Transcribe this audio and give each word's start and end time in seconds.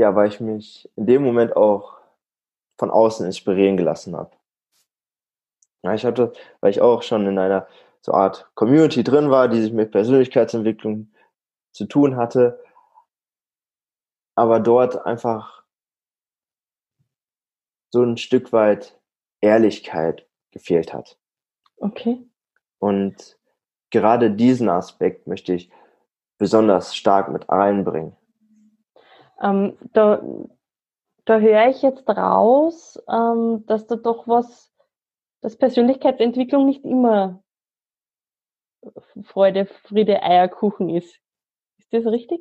ja, 0.00 0.16
weil 0.16 0.28
ich 0.28 0.40
mich 0.40 0.90
in 0.96 1.04
dem 1.04 1.22
Moment 1.22 1.54
auch 1.56 1.98
von 2.78 2.90
außen 2.90 3.26
inspirieren 3.26 3.76
gelassen 3.76 4.16
habe. 4.16 4.34
Ja, 5.82 5.92
ich 5.92 6.06
hatte, 6.06 6.32
weil 6.60 6.70
ich 6.70 6.80
auch 6.80 7.02
schon 7.02 7.26
in 7.26 7.38
einer 7.38 7.68
so 8.00 8.12
Art 8.12 8.50
Community 8.54 9.04
drin 9.04 9.30
war, 9.30 9.48
die 9.48 9.60
sich 9.60 9.74
mit 9.74 9.92
Persönlichkeitsentwicklung 9.92 11.12
zu 11.72 11.84
tun 11.84 12.16
hatte, 12.16 12.64
aber 14.36 14.58
dort 14.58 15.04
einfach 15.04 15.64
so 17.92 18.02
ein 18.02 18.16
Stück 18.16 18.54
weit 18.54 18.98
Ehrlichkeit 19.42 20.26
gefehlt 20.50 20.94
hat. 20.94 21.18
Okay. 21.76 22.26
Und 22.78 23.38
gerade 23.90 24.30
diesen 24.30 24.70
Aspekt 24.70 25.26
möchte 25.26 25.52
ich 25.52 25.70
besonders 26.38 26.96
stark 26.96 27.28
mit 27.28 27.50
einbringen. 27.50 28.16
Ähm, 29.40 29.76
da, 29.92 30.22
da 31.24 31.38
höre 31.38 31.68
ich 31.68 31.82
jetzt 31.82 32.08
raus, 32.08 33.02
ähm, 33.08 33.64
dass 33.66 33.86
da 33.86 33.96
doch 33.96 34.28
was, 34.28 34.72
dass 35.40 35.56
Persönlichkeitsentwicklung 35.56 36.66
nicht 36.66 36.84
immer 36.84 37.42
Freude, 39.22 39.66
Friede, 39.66 40.22
Eierkuchen 40.22 40.88
ist. 40.88 41.18
Ist 41.78 41.92
das 41.92 42.06
richtig? 42.06 42.40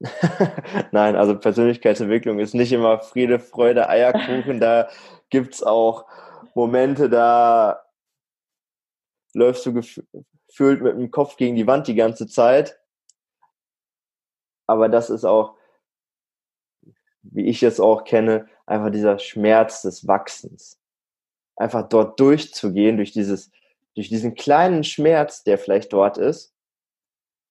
Nein, 0.92 1.16
also 1.16 1.38
Persönlichkeitsentwicklung 1.38 2.38
ist 2.38 2.54
nicht 2.54 2.72
immer 2.72 2.98
Friede, 2.98 3.38
Freude, 3.38 3.88
Eierkuchen. 3.88 4.60
Da 4.60 4.88
gibt's 5.30 5.62
auch 5.62 6.06
Momente, 6.54 7.08
da 7.08 7.84
läufst 9.32 9.66
du 9.66 9.72
gefühlt 9.72 10.82
mit 10.82 10.96
dem 10.96 11.10
Kopf 11.10 11.36
gegen 11.36 11.56
die 11.56 11.66
Wand 11.66 11.88
die 11.88 11.94
ganze 11.94 12.26
Zeit. 12.26 12.78
Aber 14.66 14.88
das 14.88 15.10
ist 15.10 15.24
auch, 15.24 15.56
wie 17.24 17.46
ich 17.46 17.62
es 17.62 17.80
auch 17.80 18.04
kenne, 18.04 18.48
einfach 18.66 18.90
dieser 18.90 19.18
Schmerz 19.18 19.82
des 19.82 20.06
Wachsens. 20.06 20.78
Einfach 21.56 21.88
dort 21.88 22.18
durchzugehen, 22.20 22.96
durch 22.96 23.12
dieses, 23.12 23.50
durch 23.94 24.08
diesen 24.08 24.34
kleinen 24.34 24.84
Schmerz, 24.84 25.44
der 25.44 25.58
vielleicht 25.58 25.92
dort 25.92 26.18
ist. 26.18 26.54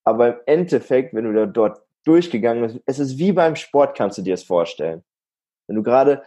Aber 0.04 0.28
im 0.28 0.40
Endeffekt, 0.46 1.14
wenn 1.14 1.32
du 1.32 1.48
dort 1.48 1.82
durchgegangen 2.04 2.64
bist, 2.64 2.80
es 2.86 3.00
ist 3.00 3.18
wie 3.18 3.32
beim 3.32 3.56
Sport, 3.56 3.96
kannst 3.98 4.18
du 4.18 4.22
dir 4.22 4.34
es 4.34 4.44
vorstellen. 4.44 5.04
Wenn 5.68 5.78
du 5.78 5.84
gerade 5.84 6.24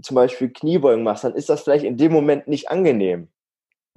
zum 0.00 0.14
Beispiel 0.14 0.50
Kniebeugen 0.50 1.02
machst, 1.02 1.24
dann 1.24 1.34
ist 1.34 1.48
das 1.48 1.62
vielleicht 1.62 1.84
in 1.84 1.96
dem 1.96 2.12
Moment 2.12 2.48
nicht 2.48 2.70
angenehm 2.70 3.28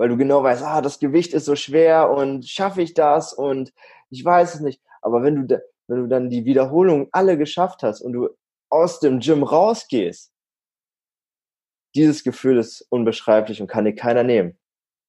weil 0.02 0.10
du 0.10 0.18
genau 0.18 0.42
weißt, 0.42 0.64
ah, 0.64 0.82
das 0.82 0.98
Gewicht 0.98 1.32
ist 1.36 1.46
so 1.46 1.56
schwer 1.56 2.10
und 2.10 2.50
schaffe 2.50 2.82
ich 2.82 2.96
das 2.96 3.34
und 3.34 3.72
ich 4.10 4.26
weiß 4.26 4.56
es 4.56 4.60
nicht. 4.60 4.82
Aber 5.04 5.22
wenn 5.22 5.48
du, 5.48 5.64
wenn 5.92 6.04
du 6.04 6.08
dann 6.08 6.30
die 6.30 6.46
Wiederholung 6.46 7.10
alle 7.12 7.38
geschafft 7.38 7.84
hast 7.84 8.00
und 8.00 8.14
du 8.14 8.30
aus 8.70 9.02
dem 9.02 9.20
Gym 9.20 9.44
rausgehst, 9.44 10.32
dieses 11.94 12.24
Gefühl 12.24 12.58
ist 12.58 12.88
unbeschreiblich 12.90 13.62
und 13.62 13.68
kann 13.68 13.84
dir 13.84 13.94
keiner 13.94 14.24
nehmen. 14.24 14.58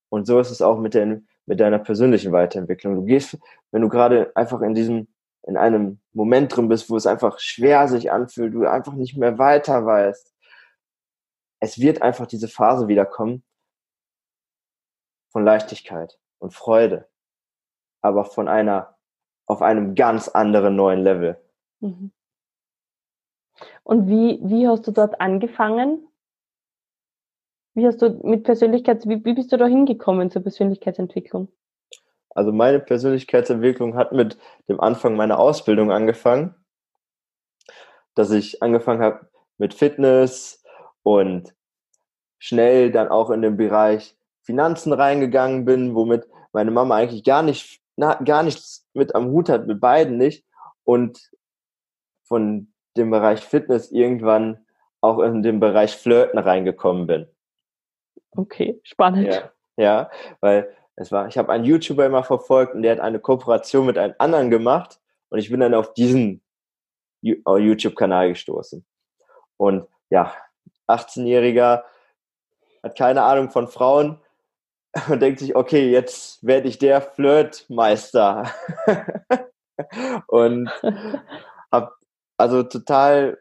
Und 0.08 0.26
so 0.26 0.40
ist 0.40 0.50
es 0.50 0.60
auch 0.60 0.80
mit, 0.80 0.94
den, 0.94 1.28
mit 1.46 1.60
deiner 1.60 1.78
persönlichen 1.78 2.32
Weiterentwicklung. 2.32 2.96
Du 2.96 3.04
gehst, 3.04 3.38
wenn 3.70 3.82
du 3.82 3.88
gerade 3.88 4.32
einfach 4.34 4.60
in 4.60 4.74
diesem, 4.74 5.06
in 5.46 5.56
einem 5.56 6.00
Moment 6.12 6.54
drin 6.54 6.68
bist, 6.68 6.90
wo 6.90 6.96
es 6.96 7.06
einfach 7.06 7.38
schwer 7.38 7.86
sich 7.86 8.10
anfühlt, 8.10 8.52
du 8.52 8.66
einfach 8.66 8.94
nicht 8.94 9.16
mehr 9.16 9.38
weiter 9.38 9.86
weißt, 9.86 10.34
es 11.60 11.78
wird 11.78 12.02
einfach 12.02 12.26
diese 12.26 12.48
Phase 12.48 12.88
wiederkommen, 12.88 13.44
von 15.30 15.44
Leichtigkeit 15.44 16.18
und 16.40 16.52
Freude, 16.52 17.08
aber 18.02 18.24
von 18.24 18.48
einer, 18.48 18.91
auf 19.52 19.62
einem 19.62 19.94
ganz 19.94 20.28
anderen 20.28 20.74
neuen 20.76 21.02
Level. 21.02 21.36
Mhm. 21.80 22.10
Und 23.84 24.08
wie, 24.08 24.40
wie 24.42 24.66
hast 24.66 24.86
du 24.86 24.92
dort 24.92 25.20
angefangen? 25.20 26.08
Wie 27.74 27.86
hast 27.86 28.00
du 28.00 28.20
mit 28.22 28.44
Persönlichkeits, 28.44 29.06
wie, 29.08 29.24
wie 29.24 29.34
bist 29.34 29.52
du 29.52 29.56
da 29.56 29.66
hingekommen 29.66 30.30
zur 30.30 30.42
Persönlichkeitsentwicklung? 30.42 31.48
Also 32.30 32.50
meine 32.50 32.80
Persönlichkeitsentwicklung 32.80 33.94
hat 33.94 34.12
mit 34.12 34.38
dem 34.68 34.80
Anfang 34.80 35.16
meiner 35.16 35.38
Ausbildung 35.38 35.90
angefangen, 35.90 36.54
dass 38.14 38.30
ich 38.30 38.62
angefangen 38.62 39.02
habe 39.02 39.28
mit 39.58 39.74
Fitness 39.74 40.62
und 41.02 41.54
schnell 42.38 42.90
dann 42.90 43.08
auch 43.08 43.30
in 43.30 43.42
dem 43.42 43.58
Bereich 43.58 44.16
Finanzen 44.40 44.92
reingegangen 44.92 45.66
bin, 45.66 45.94
womit 45.94 46.26
meine 46.52 46.70
Mama 46.70 46.96
eigentlich 46.96 47.24
gar 47.24 47.42
nicht, 47.42 47.81
na, 47.96 48.14
gar 48.22 48.42
nichts 48.42 48.88
mit 48.94 49.14
am 49.14 49.26
Hut 49.26 49.48
hat, 49.48 49.66
mit 49.66 49.80
beiden 49.80 50.16
nicht. 50.16 50.44
Und 50.84 51.30
von 52.24 52.72
dem 52.96 53.10
Bereich 53.10 53.40
Fitness 53.40 53.90
irgendwann 53.90 54.66
auch 55.00 55.18
in 55.20 55.42
den 55.42 55.60
Bereich 55.60 55.96
Flirten 55.96 56.38
reingekommen 56.38 57.06
bin. 57.06 57.28
Okay, 58.36 58.80
spannend. 58.84 59.28
Ja, 59.28 59.52
ja 59.76 60.10
weil 60.40 60.74
es 60.96 61.10
war, 61.10 61.26
ich 61.26 61.38
habe 61.38 61.52
einen 61.52 61.64
YouTuber 61.64 62.06
immer 62.06 62.22
verfolgt 62.22 62.74
und 62.74 62.82
der 62.82 62.92
hat 62.92 63.00
eine 63.00 63.18
Kooperation 63.18 63.86
mit 63.86 63.98
einem 63.98 64.14
anderen 64.18 64.50
gemacht 64.50 65.00
und 65.30 65.38
ich 65.38 65.50
bin 65.50 65.60
dann 65.60 65.74
auf 65.74 65.94
diesen 65.94 66.42
YouTube-Kanal 67.22 68.28
gestoßen. 68.28 68.84
Und 69.56 69.86
ja, 70.10 70.34
18-Jähriger, 70.88 71.84
hat 72.82 72.98
keine 72.98 73.22
Ahnung 73.22 73.50
von 73.50 73.68
Frauen, 73.68 74.20
und 75.08 75.20
denkt 75.20 75.40
sich, 75.40 75.56
okay, 75.56 75.90
jetzt 75.90 76.44
werde 76.46 76.68
ich 76.68 76.78
der 76.78 77.00
Flirtmeister. 77.00 78.50
und 80.26 80.68
habe 81.72 81.92
also 82.36 82.62
total 82.62 83.38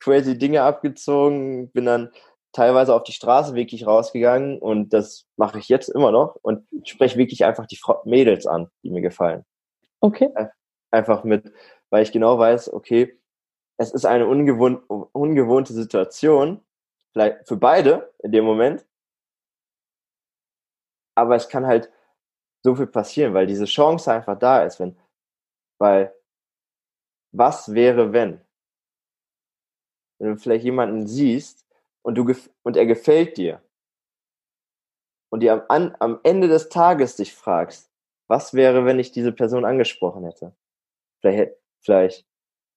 crazy 0.00 0.38
Dinge 0.38 0.62
abgezogen, 0.62 1.70
bin 1.70 1.84
dann 1.84 2.10
teilweise 2.52 2.94
auf 2.94 3.02
die 3.02 3.12
Straße 3.12 3.54
wirklich 3.54 3.86
rausgegangen 3.86 4.58
und 4.58 4.92
das 4.92 5.26
mache 5.36 5.58
ich 5.58 5.68
jetzt 5.68 5.88
immer 5.88 6.12
noch 6.12 6.36
und 6.42 6.66
spreche 6.84 7.18
wirklich 7.18 7.44
einfach 7.44 7.66
die 7.66 7.78
Mädels 8.04 8.46
an, 8.46 8.68
die 8.82 8.90
mir 8.90 9.02
gefallen. 9.02 9.44
Okay. 10.00 10.30
Einfach 10.90 11.24
mit, 11.24 11.52
weil 11.90 12.02
ich 12.02 12.12
genau 12.12 12.38
weiß, 12.38 12.72
okay, 12.72 13.18
es 13.76 13.92
ist 13.92 14.06
eine 14.06 14.26
ungewohnt, 14.26 14.82
ungewohnte 14.88 15.72
Situation, 15.72 16.60
vielleicht 17.12 17.46
für 17.46 17.56
beide 17.56 18.12
in 18.20 18.32
dem 18.32 18.44
Moment, 18.44 18.86
aber 21.18 21.34
es 21.34 21.48
kann 21.48 21.66
halt 21.66 21.90
so 22.64 22.74
viel 22.76 22.86
passieren, 22.86 23.34
weil 23.34 23.46
diese 23.46 23.64
Chance 23.64 24.12
einfach 24.12 24.38
da 24.38 24.62
ist, 24.62 24.78
wenn, 24.78 24.96
weil 25.78 26.14
was 27.32 27.74
wäre, 27.74 28.12
wenn? 28.12 28.40
Wenn 30.18 30.30
du 30.30 30.36
vielleicht 30.36 30.64
jemanden 30.64 31.06
siehst 31.06 31.66
und 32.02 32.14
du 32.14 32.32
und 32.62 32.76
er 32.76 32.86
gefällt 32.86 33.36
dir 33.36 33.62
und 35.30 35.40
dir 35.40 35.68
am, 35.70 35.94
am 35.98 36.20
Ende 36.22 36.48
des 36.48 36.68
Tages 36.68 37.16
dich 37.16 37.34
fragst, 37.34 37.90
was 38.28 38.54
wäre, 38.54 38.84
wenn 38.84 38.98
ich 38.98 39.12
diese 39.12 39.32
Person 39.32 39.64
angesprochen 39.64 40.24
hätte? 40.24 40.54
Vielleicht, 41.20 41.52
vielleicht 41.80 42.26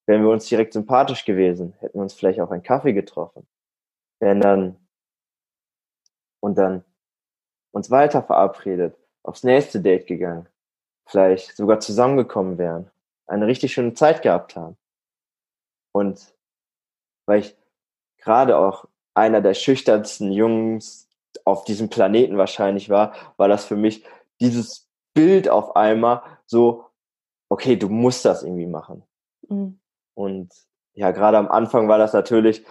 wären 0.08 0.23
wir 0.23 0.29
uns 0.29 0.47
direkt 0.47 0.73
sympathisch 0.73 1.25
gewesen, 1.25 1.73
hätten 1.79 2.00
wir 2.00 2.03
uns 2.03 2.13
vielleicht 2.13 2.40
auch 2.41 2.52
einen 2.52 2.63
Kaffee 2.63 2.94
getroffen, 2.94 3.47
wären 4.19 4.41
dann 4.41 4.88
und 6.40 6.58
dann 6.58 6.84
uns 7.72 7.90
weiter 7.90 8.24
verabredet, 8.24 8.96
aufs 9.24 9.44
nächste 9.44 9.82
Date 9.82 10.08
gegangen, 10.08 10.48
vielleicht 11.06 11.56
sogar 11.56 11.80
zusammengekommen 11.80 12.58
wären, 12.58 12.90
eine 13.28 13.48
richtig 13.48 13.74
schöne 13.74 13.94
Zeit 13.94 14.22
gehabt 14.22 14.56
haben. 14.56 14.78
Und 15.94 16.34
weil 17.26 17.40
ich 17.42 17.56
gerade 18.18 18.58
auch 18.58 18.86
einer 19.14 19.42
der 19.42 19.54
schüchternsten 19.54 20.32
Jungs 20.32 21.09
auf 21.46 21.64
diesem 21.64 21.90
Planeten 21.90 22.38
wahrscheinlich 22.38 22.90
war, 22.90 23.14
war 23.38 23.48
das 23.48 23.66
für 23.66 23.76
mich 23.76 24.06
dieses 24.40 24.90
Bild 25.14 25.50
auf 25.50 25.76
einmal 25.76 26.22
so, 26.46 26.86
okay, 27.50 27.76
du 27.76 27.90
musst 27.90 28.26
das 28.26 28.44
irgendwie 28.44 28.68
machen. 28.68 29.03
Mhm. 29.48 29.80
Und 30.14 30.53
ja, 30.94 31.12
gerade 31.12 31.38
am 31.38 31.50
Anfang 31.50 31.88
war 31.88 31.97
das 31.97 32.14
natürlich 32.14 32.66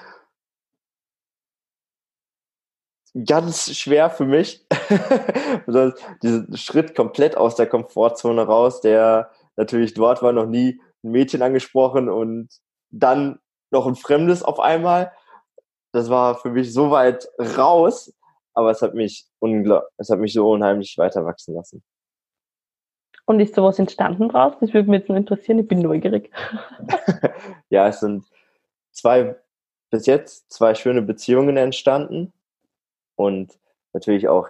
ganz 3.27 3.75
schwer 3.75 4.11
für 4.11 4.25
mich. 4.25 4.67
Diesen 6.23 6.57
Schritt 6.57 6.95
komplett 6.95 7.37
aus 7.37 7.57
der 7.57 7.67
Komfortzone 7.67 8.43
raus, 8.43 8.81
der 8.81 9.31
natürlich 9.57 9.95
dort 9.95 10.23
war, 10.23 10.33
noch 10.33 10.47
nie 10.47 10.81
ein 11.03 11.11
Mädchen 11.11 11.43
angesprochen 11.43 12.09
und 12.09 12.49
dann 12.91 13.39
noch 13.71 13.87
ein 13.87 13.97
Fremdes 13.97 14.43
auf 14.43 14.61
einmal. 14.61 15.13
Das 15.93 16.09
war 16.09 16.37
für 16.37 16.51
mich 16.51 16.73
so 16.73 16.91
weit 16.91 17.29
raus, 17.39 18.13
aber 18.55 18.71
es 18.71 18.83
hat 18.83 18.95
mich 18.95 19.27
es 19.97 20.11
hat 20.11 20.19
mich 20.19 20.33
so 20.33 20.51
unheimlich 20.51 20.97
weiter 20.99 21.25
wachsen 21.25 21.55
lassen. 21.55 21.83
Und 23.27 23.41
ist 23.41 23.55
sowas 23.55 23.79
entstanden 23.79 24.29
draus? 24.29 24.55
Das 24.61 24.75
würde 24.75 24.91
mich 24.91 25.01
jetzt 25.01 25.09
nur 25.09 25.19
interessieren, 25.19 25.61
ich 25.61 25.69
bin 25.69 25.81
neugierig. 25.81 26.33
ja, 27.71 27.89
es 27.89 28.01
sind 28.01 28.25
zwei, 28.93 29.37
bis 29.91 30.07
jetzt 30.07 30.53
zwei 30.53 30.75
schöne 30.75 31.03
Beziehungen 31.03 31.57
entstanden 31.57 32.33
und 33.21 33.59
natürlich 33.93 34.29
auch 34.29 34.49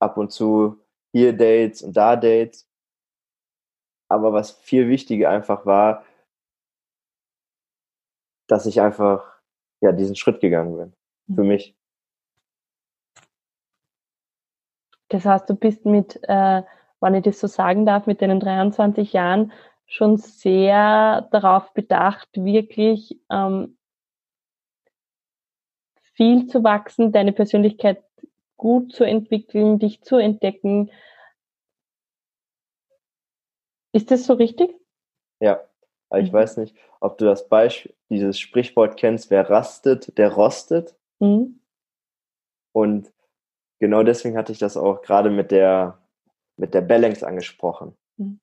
ab 0.00 0.16
und 0.16 0.32
zu 0.32 0.80
hier 1.12 1.32
Dates 1.32 1.82
und 1.82 1.96
da 1.96 2.16
Dates. 2.16 2.68
Aber 4.08 4.32
was 4.32 4.50
viel 4.50 4.88
wichtiger 4.88 5.30
einfach 5.30 5.64
war, 5.64 6.04
dass 8.48 8.66
ich 8.66 8.80
einfach 8.80 9.24
ja 9.80 9.92
diesen 9.92 10.16
Schritt 10.16 10.40
gegangen 10.40 10.76
bin 10.76 11.36
für 11.36 11.42
mhm. 11.42 11.48
mich. 11.48 11.76
Das 15.08 15.24
heißt, 15.24 15.48
du 15.48 15.54
bist 15.54 15.84
mit, 15.84 16.18
äh, 16.24 16.62
wenn 17.00 17.14
ich 17.14 17.22
das 17.22 17.38
so 17.38 17.46
sagen 17.46 17.86
darf, 17.86 18.06
mit 18.06 18.20
deinen 18.20 18.40
23 18.40 19.12
Jahren 19.12 19.52
schon 19.86 20.16
sehr 20.16 21.28
darauf 21.30 21.72
bedacht, 21.72 22.28
wirklich 22.34 23.20
ähm, 23.30 23.76
viel 26.14 26.46
zu 26.46 26.64
wachsen, 26.64 27.12
deine 27.12 27.32
Persönlichkeit 27.32 28.02
gut 28.56 28.92
zu 28.92 29.04
entwickeln, 29.04 29.78
dich 29.78 30.02
zu 30.02 30.16
entdecken. 30.16 30.90
Ist 33.92 34.10
das 34.10 34.24
so 34.24 34.34
richtig? 34.34 34.74
Ja, 35.40 35.62
ich 36.16 36.30
mhm. 36.30 36.34
weiß 36.34 36.56
nicht, 36.58 36.76
ob 37.00 37.18
du 37.18 37.24
das 37.24 37.48
Beispiel, 37.48 37.94
dieses 38.08 38.38
Sprichwort 38.38 38.96
kennst, 38.96 39.30
wer 39.30 39.48
rastet, 39.50 40.16
der 40.18 40.32
rostet. 40.32 40.96
Mhm. 41.18 41.60
Und 42.72 43.12
genau 43.78 44.02
deswegen 44.02 44.36
hatte 44.36 44.52
ich 44.52 44.58
das 44.58 44.76
auch 44.76 45.02
gerade 45.02 45.30
mit 45.30 45.50
der, 45.50 45.98
mit 46.56 46.74
der 46.74 46.80
Balance 46.80 47.26
angesprochen. 47.26 47.96
Mhm. 48.16 48.40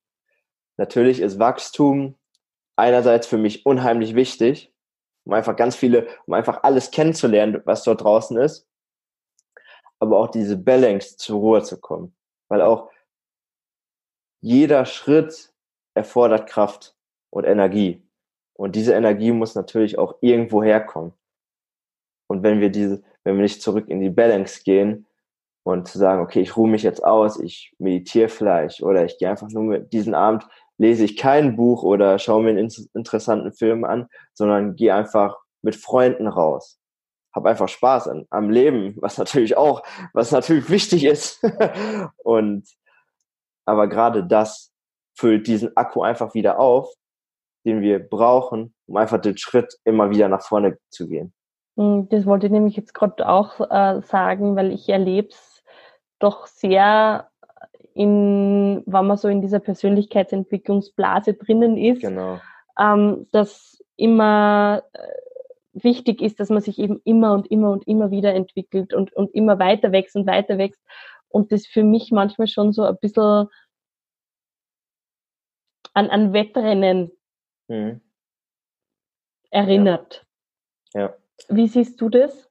Natürlich 0.76 1.20
ist 1.20 1.38
Wachstum 1.38 2.14
einerseits 2.76 3.26
für 3.26 3.38
mich 3.38 3.66
unheimlich 3.66 4.14
wichtig, 4.14 4.71
um 5.24 5.32
einfach 5.32 5.56
ganz 5.56 5.76
viele, 5.76 6.08
um 6.26 6.34
einfach 6.34 6.62
alles 6.62 6.90
kennenzulernen, 6.90 7.62
was 7.64 7.84
dort 7.84 8.02
draußen 8.02 8.36
ist, 8.38 8.66
aber 9.98 10.18
auch 10.18 10.28
diese 10.28 10.56
Balance 10.56 11.16
zur 11.16 11.38
Ruhe 11.38 11.62
zu 11.62 11.80
kommen, 11.80 12.14
weil 12.48 12.62
auch 12.62 12.90
jeder 14.40 14.84
Schritt 14.84 15.52
erfordert 15.94 16.48
Kraft 16.48 16.96
und 17.30 17.44
Energie. 17.44 18.02
Und 18.54 18.76
diese 18.76 18.94
Energie 18.94 19.32
muss 19.32 19.54
natürlich 19.54 19.98
auch 19.98 20.16
irgendwo 20.20 20.62
herkommen. 20.62 21.12
Und 22.26 22.42
wenn 22.42 22.60
wir 22.60 22.70
diese, 22.70 23.02
wenn 23.24 23.36
wir 23.36 23.42
nicht 23.42 23.62
zurück 23.62 23.88
in 23.88 24.00
die 24.00 24.10
Balance 24.10 24.62
gehen, 24.64 25.06
und 25.64 25.88
zu 25.88 25.98
sagen, 25.98 26.22
okay, 26.22 26.40
ich 26.40 26.56
ruhe 26.56 26.68
mich 26.68 26.82
jetzt 26.82 27.04
aus, 27.04 27.38
ich 27.38 27.74
meditiere 27.78 28.28
vielleicht 28.28 28.82
oder 28.82 29.04
ich 29.04 29.18
gehe 29.18 29.30
einfach 29.30 29.48
nur 29.48 29.78
diesen 29.78 30.14
Abend 30.14 30.46
lese 30.78 31.04
ich 31.04 31.16
kein 31.16 31.56
Buch 31.56 31.82
oder 31.82 32.18
schaue 32.18 32.42
mir 32.42 32.50
einen 32.50 32.70
interessanten 32.94 33.52
Film 33.52 33.84
an, 33.84 34.08
sondern 34.34 34.76
gehe 34.76 34.94
einfach 34.94 35.38
mit 35.62 35.76
Freunden 35.76 36.26
raus. 36.26 36.78
Hab 37.34 37.46
einfach 37.46 37.68
Spaß 37.68 38.08
an, 38.08 38.26
am 38.30 38.50
Leben, 38.50 38.96
was 39.00 39.16
natürlich 39.16 39.56
auch, 39.56 39.82
was 40.12 40.32
natürlich 40.32 40.68
wichtig 40.68 41.04
ist. 41.04 41.42
und 42.24 42.68
aber 43.64 43.88
gerade 43.88 44.24
das 44.24 44.72
füllt 45.14 45.46
diesen 45.46 45.76
Akku 45.76 46.02
einfach 46.02 46.34
wieder 46.34 46.58
auf, 46.58 46.92
den 47.64 47.80
wir 47.80 47.98
brauchen, 48.00 48.74
um 48.86 48.96
einfach 48.96 49.20
den 49.20 49.38
Schritt 49.38 49.78
immer 49.84 50.10
wieder 50.10 50.28
nach 50.28 50.42
vorne 50.42 50.78
zu 50.90 51.08
gehen. 51.08 51.32
Hm, 51.76 52.08
das 52.08 52.26
wollte 52.26 52.46
ich 52.46 52.52
nämlich 52.52 52.76
jetzt 52.76 52.92
gerade 52.92 53.28
auch 53.28 53.60
äh, 53.60 54.02
sagen, 54.02 54.56
weil 54.56 54.72
ich 54.72 54.88
erlebe 54.88 55.28
es 55.28 55.62
doch 56.18 56.46
sehr 56.46 57.30
in, 57.94 58.82
wenn 58.86 59.06
man 59.06 59.16
so 59.16 59.28
in 59.28 59.40
dieser 59.40 59.60
Persönlichkeitsentwicklungsblase 59.60 61.34
drinnen 61.34 61.76
ist, 61.76 62.00
genau. 62.00 62.40
ähm, 62.78 63.26
dass 63.32 63.82
immer 63.96 64.82
äh, 64.92 65.08
wichtig 65.72 66.20
ist, 66.20 66.40
dass 66.40 66.50
man 66.50 66.62
sich 66.62 66.78
eben 66.78 67.00
immer 67.04 67.32
und 67.32 67.50
immer 67.50 67.70
und 67.70 67.86
immer 67.86 68.10
wieder 68.10 68.34
entwickelt 68.34 68.94
und, 68.94 69.12
und 69.12 69.34
immer 69.34 69.58
weiter 69.58 69.92
wächst 69.92 70.16
und 70.16 70.26
weiter 70.26 70.58
wächst. 70.58 70.82
Und 71.28 71.52
das 71.52 71.66
für 71.66 71.82
mich 71.82 72.10
manchmal 72.10 72.46
schon 72.46 72.72
so 72.72 72.84
ein 72.84 72.98
bisschen 72.98 73.48
an, 75.94 76.10
an 76.10 76.32
Wettrennen 76.32 77.10
mhm. 77.68 78.00
erinnert. 79.50 80.26
Ja. 80.94 81.00
ja. 81.00 81.14
Wie 81.48 81.68
siehst 81.68 82.00
du 82.00 82.08
das? 82.08 82.50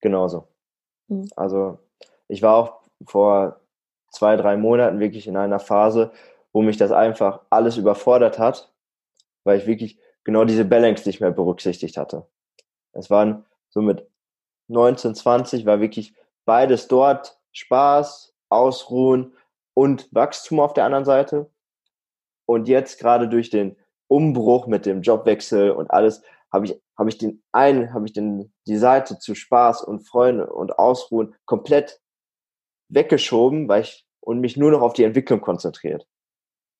Genauso. 0.00 0.48
Mhm. 1.08 1.28
Also 1.36 1.78
ich 2.28 2.42
war 2.42 2.56
auch 2.56 2.82
vor 3.06 3.60
zwei, 4.10 4.36
drei 4.36 4.56
Monaten 4.56 5.00
wirklich 5.00 5.26
in 5.26 5.36
einer 5.36 5.60
Phase, 5.60 6.12
wo 6.52 6.62
mich 6.62 6.76
das 6.76 6.92
einfach 6.92 7.42
alles 7.50 7.76
überfordert 7.76 8.38
hat, 8.38 8.72
weil 9.44 9.58
ich 9.58 9.66
wirklich 9.66 9.98
genau 10.24 10.44
diese 10.44 10.64
Balance 10.64 11.08
nicht 11.08 11.20
mehr 11.20 11.30
berücksichtigt 11.30 11.96
hatte. 11.96 12.26
Es 12.92 13.10
waren 13.10 13.44
so 13.68 13.82
mit 13.82 14.06
19, 14.68 15.14
20 15.14 15.66
war 15.66 15.80
wirklich 15.80 16.14
beides 16.44 16.88
dort, 16.88 17.38
Spaß, 17.52 18.34
Ausruhen 18.48 19.32
und 19.74 20.08
Wachstum 20.12 20.60
auf 20.60 20.74
der 20.74 20.84
anderen 20.84 21.04
Seite. 21.04 21.50
Und 22.46 22.68
jetzt 22.68 22.98
gerade 22.98 23.28
durch 23.28 23.50
den 23.50 23.76
Umbruch 24.08 24.66
mit 24.66 24.86
dem 24.86 25.02
Jobwechsel 25.02 25.70
und 25.70 25.90
alles 25.90 26.22
habe 26.52 26.66
ich 26.66 26.80
habe 26.98 27.08
ich 27.08 27.16
den 27.16 27.42
einen 27.52 27.94
habe 27.94 28.06
ich 28.06 28.12
den 28.12 28.52
die 28.66 28.76
Seite 28.76 29.18
zu 29.18 29.34
Spaß 29.34 29.82
und 29.84 30.00
Freunde 30.00 30.52
und 30.52 30.78
Ausruhen 30.78 31.34
komplett 31.44 32.00
weggeschoben, 32.90 33.68
weil 33.68 33.82
ich 33.82 34.06
und 34.20 34.40
mich 34.40 34.56
nur 34.56 34.70
noch 34.70 34.82
auf 34.82 34.92
die 34.92 35.04
Entwicklung 35.04 35.40
konzentriert. 35.40 36.06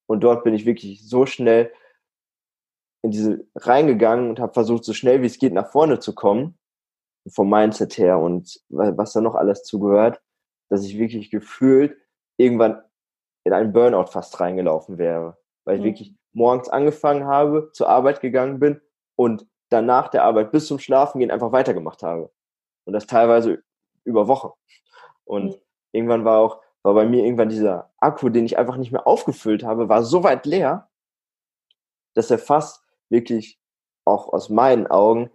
Und 0.06 0.20
dort 0.20 0.44
bin 0.44 0.54
ich 0.54 0.66
wirklich 0.66 1.08
so 1.08 1.24
schnell 1.26 1.72
in 3.02 3.10
diese 3.10 3.46
reingegangen 3.56 4.28
und 4.28 4.40
habe 4.40 4.52
versucht, 4.52 4.84
so 4.84 4.92
schnell 4.92 5.22
wie 5.22 5.26
es 5.26 5.38
geht 5.38 5.54
nach 5.54 5.70
vorne 5.70 6.00
zu 6.00 6.14
kommen, 6.14 6.58
vom 7.28 7.48
Mindset 7.48 7.96
her 7.96 8.18
und 8.18 8.60
was 8.68 9.12
da 9.12 9.20
noch 9.20 9.34
alles 9.34 9.62
zugehört, 9.62 10.20
dass 10.68 10.84
ich 10.84 10.98
wirklich 10.98 11.30
gefühlt 11.30 11.96
irgendwann 12.36 12.82
in 13.44 13.52
einen 13.52 13.72
Burnout 13.72 14.06
fast 14.06 14.38
reingelaufen 14.40 14.98
wäre, 14.98 15.38
weil 15.64 15.76
ich 15.76 15.80
mhm. 15.80 15.86
wirklich 15.86 16.14
morgens 16.32 16.68
angefangen 16.68 17.24
habe, 17.24 17.70
zur 17.72 17.88
Arbeit 17.88 18.20
gegangen 18.20 18.58
bin 18.58 18.80
und 19.16 19.46
danach 19.70 20.08
der 20.08 20.24
Arbeit 20.24 20.52
bis 20.52 20.66
zum 20.66 20.78
Schlafen 20.78 21.20
gehen 21.20 21.30
einfach 21.30 21.52
weitergemacht 21.52 22.02
habe. 22.02 22.30
Und 22.84 22.92
das 22.92 23.06
teilweise 23.06 23.62
über 24.04 24.28
Wochen. 24.28 24.50
Und 25.24 25.56
mhm 25.56 25.60
irgendwann 25.92 26.24
war 26.24 26.38
auch, 26.38 26.60
war 26.82 26.94
bei 26.94 27.06
mir 27.06 27.24
irgendwann 27.24 27.48
dieser 27.48 27.90
Akku, 27.98 28.28
den 28.28 28.46
ich 28.46 28.58
einfach 28.58 28.76
nicht 28.76 28.92
mehr 28.92 29.06
aufgefüllt 29.06 29.64
habe, 29.64 29.88
war 29.88 30.02
so 30.02 30.22
weit 30.22 30.46
leer, 30.46 30.88
dass 32.14 32.30
er 32.30 32.38
fast 32.38 32.84
wirklich 33.08 33.60
auch 34.04 34.32
aus 34.32 34.48
meinen 34.48 34.86
Augen 34.86 35.30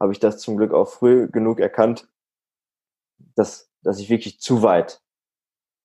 habe 0.00 0.12
ich 0.12 0.20
das 0.20 0.38
zum 0.38 0.56
Glück 0.56 0.72
auch 0.72 0.88
früh 0.88 1.28
genug 1.28 1.60
erkannt, 1.60 2.08
dass, 3.34 3.70
dass 3.82 3.98
ich 3.98 4.10
wirklich 4.10 4.40
zu 4.40 4.62
weit 4.62 5.02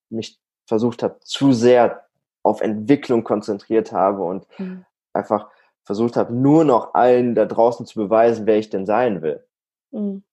mich 0.09 0.39
versucht 0.67 1.03
habe, 1.03 1.19
zu 1.21 1.51
sehr 1.51 2.07
auf 2.43 2.61
Entwicklung 2.61 3.23
konzentriert 3.23 3.91
habe 3.91 4.23
und 4.23 4.47
mhm. 4.59 4.85
einfach 5.13 5.49
versucht 5.83 6.15
habe, 6.15 6.33
nur 6.33 6.63
noch 6.63 6.93
allen 6.93 7.35
da 7.35 7.45
draußen 7.45 7.85
zu 7.85 7.99
beweisen, 7.99 8.45
wer 8.45 8.57
ich 8.57 8.69
denn 8.69 8.85
sein 8.85 9.21
will. 9.21 9.45
Mhm. 9.91 10.23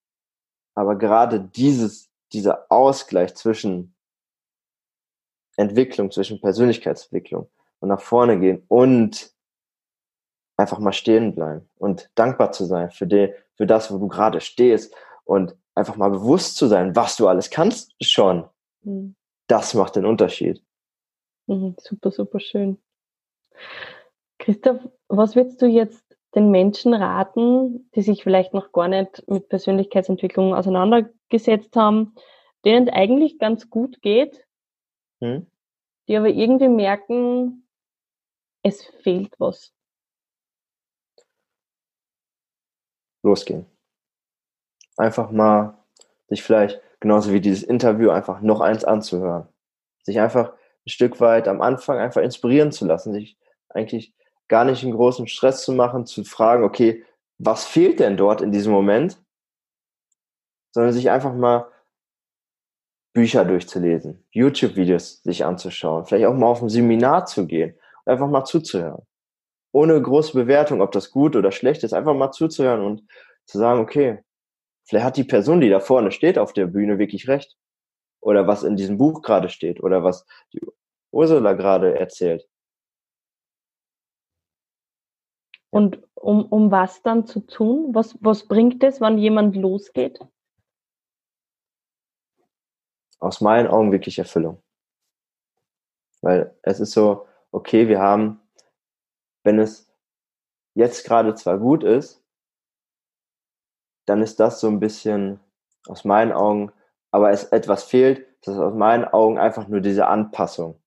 Aber 0.75 0.97
gerade 0.97 1.41
dieses 1.41 2.10
dieser 2.33 2.65
Ausgleich 2.69 3.35
zwischen 3.35 3.95
Entwicklung, 5.57 6.11
zwischen 6.11 6.41
Persönlichkeitsentwicklung 6.41 7.49
und 7.79 7.89
nach 7.89 8.01
vorne 8.01 8.39
gehen 8.39 8.63
und 8.67 9.33
einfach 10.57 10.79
mal 10.79 10.93
stehen 10.93 11.35
bleiben 11.35 11.69
und 11.77 12.09
dankbar 12.15 12.51
zu 12.51 12.65
sein 12.65 12.91
für, 12.91 13.07
die, 13.07 13.33
für 13.55 13.65
das, 13.65 13.91
wo 13.91 13.97
du 13.97 14.07
gerade 14.07 14.41
stehst 14.41 14.95
und 15.23 15.55
einfach 15.75 15.95
mal 15.95 16.09
bewusst 16.09 16.55
zu 16.57 16.67
sein, 16.67 16.95
was 16.95 17.15
du 17.15 17.27
alles 17.27 17.49
kannst 17.49 17.95
schon. 18.01 18.47
Mhm. 18.83 19.15
Das 19.47 19.73
macht 19.73 19.95
den 19.95 20.05
Unterschied. 20.05 20.63
Mhm, 21.47 21.75
super, 21.79 22.11
super 22.11 22.39
schön. 22.39 22.77
Christoph, 24.39 24.79
was 25.07 25.35
würdest 25.35 25.61
du 25.61 25.67
jetzt 25.67 26.10
den 26.35 26.49
Menschen 26.49 26.93
raten, 26.93 27.89
die 27.95 28.01
sich 28.01 28.23
vielleicht 28.23 28.53
noch 28.53 28.71
gar 28.71 28.87
nicht 28.87 29.27
mit 29.27 29.49
Persönlichkeitsentwicklung 29.49 30.55
auseinandergesetzt 30.55 31.75
haben, 31.75 32.15
denen 32.63 32.87
es 32.87 32.93
eigentlich 32.93 33.37
ganz 33.37 33.69
gut 33.69 34.01
geht, 34.01 34.45
hm? 35.19 35.47
die 36.07 36.15
aber 36.15 36.29
irgendwie 36.29 36.69
merken, 36.69 37.67
es 38.63 38.85
fehlt 39.01 39.33
was? 39.39 39.73
Losgehen. 43.23 43.65
Einfach 44.97 45.31
mal 45.31 45.77
sich 46.27 46.43
vielleicht, 46.43 46.81
genauso 46.99 47.33
wie 47.33 47.41
dieses 47.41 47.63
Interview, 47.63 48.09
einfach 48.09 48.41
noch 48.41 48.61
eins 48.61 48.83
anzuhören. 48.83 49.47
Sich 50.03 50.19
einfach 50.19 50.53
ein 50.85 50.89
Stück 50.89 51.19
weit 51.19 51.47
am 51.47 51.61
Anfang 51.61 51.99
einfach 51.99 52.21
inspirieren 52.21 52.71
zu 52.71 52.85
lassen, 52.85 53.13
sich 53.13 53.37
eigentlich 53.69 54.13
gar 54.51 54.65
nicht 54.65 54.83
einen 54.83 54.93
großen 54.93 55.27
Stress 55.27 55.63
zu 55.63 55.71
machen, 55.73 56.05
zu 56.05 56.23
fragen, 56.23 56.63
okay, 56.63 57.03
was 57.39 57.65
fehlt 57.65 57.99
denn 57.99 58.17
dort 58.17 58.41
in 58.41 58.51
diesem 58.51 58.71
Moment? 58.71 59.17
Sondern 60.73 60.93
sich 60.93 61.09
einfach 61.09 61.33
mal 61.33 61.71
Bücher 63.13 63.45
durchzulesen, 63.45 64.23
YouTube-Videos 64.31 65.23
sich 65.23 65.43
anzuschauen, 65.43 66.05
vielleicht 66.05 66.27
auch 66.27 66.35
mal 66.35 66.47
auf 66.47 66.61
ein 66.61 66.69
Seminar 66.69 67.25
zu 67.25 67.47
gehen 67.47 67.75
einfach 68.05 68.27
mal 68.27 68.45
zuzuhören. 68.45 69.05
Ohne 69.73 70.01
große 70.01 70.33
Bewertung, 70.33 70.81
ob 70.81 70.91
das 70.91 71.11
gut 71.11 71.35
oder 71.35 71.51
schlecht 71.51 71.83
ist, 71.83 71.93
einfach 71.93 72.13
mal 72.13 72.31
zuzuhören 72.31 72.81
und 72.81 73.07
zu 73.45 73.57
sagen, 73.57 73.79
okay, 73.79 74.19
vielleicht 74.85 75.05
hat 75.05 75.17
die 75.17 75.23
Person, 75.23 75.61
die 75.61 75.69
da 75.69 75.79
vorne 75.79 76.11
steht 76.11 76.37
auf 76.37 76.53
der 76.53 76.67
Bühne, 76.67 76.99
wirklich 76.99 77.27
recht. 77.27 77.55
Oder 78.21 78.47
was 78.47 78.63
in 78.63 78.75
diesem 78.75 78.97
Buch 78.97 79.21
gerade 79.21 79.49
steht 79.49 79.81
oder 79.81 80.03
was 80.03 80.25
die 80.53 80.61
Ursula 81.11 81.53
gerade 81.53 81.97
erzählt. 81.97 82.47
Und 85.71 86.03
um, 86.15 86.45
um 86.45 86.69
was 86.69 87.01
dann 87.01 87.25
zu 87.25 87.39
tun? 87.39 87.95
Was, 87.95 88.15
was 88.21 88.47
bringt 88.47 88.83
es, 88.83 89.01
wenn 89.01 89.17
jemand 89.17 89.55
losgeht? 89.55 90.19
Aus 93.19 93.41
meinen 93.41 93.67
Augen 93.67 93.91
wirklich 93.91 94.19
Erfüllung. 94.19 94.61
Weil 96.21 96.55
es 96.61 96.79
ist 96.79 96.91
so, 96.91 97.27
okay, 97.51 97.87
wir 97.87 97.99
haben, 97.99 98.39
wenn 99.43 99.59
es 99.59 99.91
jetzt 100.75 101.05
gerade 101.05 101.33
zwar 101.35 101.57
gut 101.57 101.83
ist, 101.83 102.23
dann 104.05 104.21
ist 104.21 104.39
das 104.39 104.59
so 104.59 104.67
ein 104.67 104.79
bisschen 104.79 105.39
aus 105.87 106.05
meinen 106.05 106.31
Augen, 106.31 106.71
aber 107.11 107.31
es 107.31 107.45
etwas 107.45 107.83
fehlt, 107.83 108.27
das 108.41 108.55
ist 108.55 108.61
aus 108.61 108.73
meinen 108.73 109.05
Augen 109.05 109.37
einfach 109.37 109.67
nur 109.67 109.81
diese 109.81 110.07
Anpassung. 110.07 110.81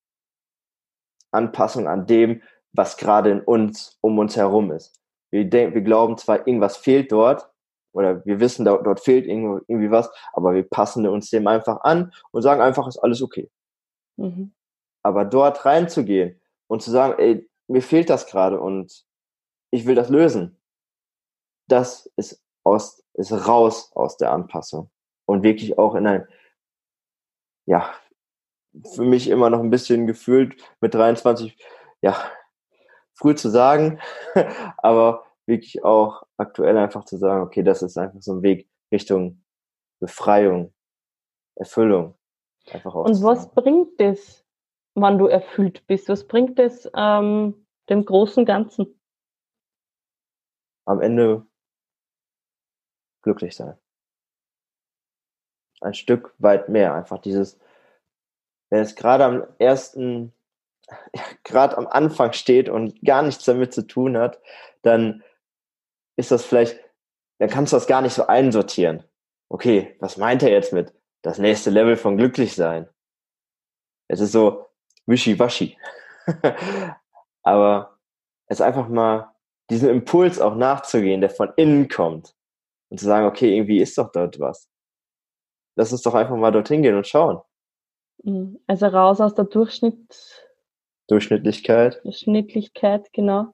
Anpassung 1.31 1.87
an 1.87 2.07
dem, 2.07 2.41
was 2.75 2.97
gerade 2.97 3.31
in 3.31 3.41
uns, 3.41 3.97
um 4.01 4.19
uns 4.19 4.35
herum 4.35 4.71
ist. 4.71 4.99
Wir, 5.31 5.45
denken, 5.49 5.75
wir 5.75 5.81
glauben 5.81 6.17
zwar, 6.17 6.47
irgendwas 6.47 6.77
fehlt 6.77 7.11
dort, 7.11 7.49
oder 7.93 8.25
wir 8.25 8.39
wissen, 8.39 8.65
dort, 8.65 8.85
dort 8.85 8.99
fehlt 8.99 9.25
irgendwie 9.25 9.89
was, 9.89 10.11
aber 10.33 10.53
wir 10.53 10.63
passen 10.63 11.07
uns 11.07 11.29
dem 11.29 11.47
einfach 11.47 11.81
an 11.81 12.11
und 12.31 12.41
sagen 12.41 12.61
einfach, 12.61 12.87
ist 12.87 12.97
alles 12.97 13.21
okay. 13.21 13.49
Mhm. 14.17 14.53
Aber 15.01 15.23
dort 15.23 15.65
reinzugehen 15.65 16.41
und 16.67 16.81
zu 16.81 16.91
sagen, 16.91 17.19
ey, 17.19 17.49
mir 17.67 17.81
fehlt 17.81 18.09
das 18.09 18.27
gerade 18.27 18.59
und 18.59 19.05
ich 19.71 19.85
will 19.85 19.95
das 19.95 20.09
lösen, 20.09 20.59
das 21.67 22.11
ist 22.15 22.43
aus, 22.63 23.03
ist 23.13 23.31
raus 23.31 23.91
aus 23.95 24.17
der 24.17 24.31
Anpassung 24.31 24.89
und 25.25 25.43
wirklich 25.43 25.77
auch 25.77 25.95
in 25.95 26.07
ein, 26.07 26.27
ja, 27.65 27.93
für 28.93 29.03
mich 29.03 29.29
immer 29.29 29.49
noch 29.49 29.61
ein 29.61 29.69
bisschen 29.69 30.05
gefühlt 30.05 30.61
mit 30.81 30.93
23, 30.93 31.57
ja, 32.01 32.15
früh 33.15 33.35
zu 33.35 33.49
sagen, 33.49 33.99
aber 34.77 35.25
wirklich 35.45 35.83
auch 35.83 36.23
aktuell 36.37 36.77
einfach 36.77 37.05
zu 37.05 37.17
sagen, 37.17 37.43
okay, 37.43 37.63
das 37.63 37.81
ist 37.81 37.97
einfach 37.97 38.21
so 38.21 38.33
ein 38.33 38.43
Weg 38.43 38.69
Richtung 38.91 39.43
Befreiung, 39.99 40.73
Erfüllung. 41.55 42.15
Einfach 42.71 42.93
Und 42.93 43.23
was 43.23 43.51
bringt 43.51 43.99
es, 43.99 44.45
wann 44.95 45.17
du 45.17 45.27
erfüllt 45.27 45.85
bist? 45.87 46.09
Was 46.09 46.27
bringt 46.27 46.59
es 46.59 46.89
ähm, 46.95 47.65
dem 47.89 48.05
großen 48.05 48.45
Ganzen? 48.45 48.99
Am 50.85 51.01
Ende 51.01 51.45
glücklich 53.21 53.55
sein. 53.55 53.77
Ein 55.81 55.93
Stück 55.93 56.33
weit 56.37 56.69
mehr. 56.69 56.93
Einfach 56.93 57.19
dieses, 57.19 57.59
wenn 58.69 58.81
es 58.81 58.95
gerade 58.95 59.25
am 59.25 59.47
ersten, 59.59 60.33
gerade 61.43 61.77
am 61.77 61.87
Anfang 61.87 62.33
steht 62.33 62.69
und 62.69 63.01
gar 63.03 63.21
nichts 63.23 63.45
damit 63.45 63.73
zu 63.73 63.87
tun 63.87 64.17
hat, 64.17 64.39
dann 64.81 65.23
ist 66.17 66.31
das 66.31 66.45
vielleicht, 66.45 66.79
dann 67.39 67.49
kannst 67.49 67.73
du 67.73 67.77
das 67.77 67.87
gar 67.87 68.01
nicht 68.01 68.13
so 68.13 68.27
einsortieren. 68.27 69.03
Okay, 69.49 69.95
was 69.99 70.17
meint 70.17 70.43
er 70.43 70.49
jetzt 70.49 70.73
mit 70.73 70.93
das 71.21 71.37
nächste 71.39 71.69
Level 71.69 71.97
von 71.97 72.17
glücklich 72.17 72.55
sein? 72.55 72.89
Es 74.07 74.19
ist 74.19 74.31
so 74.31 74.67
wischiwaschi. 75.05 75.77
Aber 77.43 77.97
es 78.47 78.61
einfach 78.61 78.87
mal 78.87 79.35
diesen 79.69 79.89
Impuls 79.89 80.39
auch 80.39 80.55
nachzugehen, 80.55 81.21
der 81.21 81.29
von 81.29 81.51
innen 81.57 81.87
kommt 81.89 82.35
und 82.89 82.99
zu 82.99 83.05
sagen, 83.05 83.25
okay, 83.25 83.55
irgendwie 83.55 83.79
ist 83.79 83.97
doch 83.97 84.11
dort 84.11 84.39
was. 84.39 84.69
Lass 85.75 85.91
uns 85.91 86.03
doch 86.03 86.13
einfach 86.13 86.35
mal 86.35 86.51
dorthin 86.51 86.81
gehen 86.81 86.95
und 86.95 87.07
schauen. 87.07 87.41
Mhm. 88.23 88.59
Also 88.67 88.87
raus 88.87 89.19
aus 89.21 89.33
der 89.33 89.45
Durchschnitt 89.45 90.44
Durchschnittlichkeit. 91.07 92.01
Durchschnittlichkeit, 92.03 93.11
genau. 93.13 93.53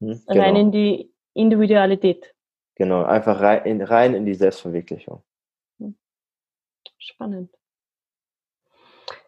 Hm, 0.00 0.20
genau. 0.26 0.40
Rein 0.40 0.56
in 0.56 0.72
die 0.72 1.12
Individualität. 1.34 2.34
Genau, 2.76 3.04
einfach 3.04 3.40
rein 3.40 3.64
in, 3.64 3.82
rein 3.82 4.14
in 4.14 4.24
die 4.24 4.34
Selbstverwirklichung. 4.34 5.22
Hm. 5.78 5.96
Spannend. 6.98 7.50